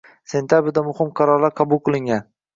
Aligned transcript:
sentabrda 0.29 0.81
muhim 0.87 1.13
qaror 1.21 1.47
qabul 1.63 1.83
qilingan. 1.91 2.27